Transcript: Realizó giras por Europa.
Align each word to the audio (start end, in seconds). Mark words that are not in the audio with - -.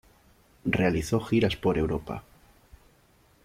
Realizó 0.65 1.19
giras 1.19 1.55
por 1.55 1.77
Europa. 1.77 2.23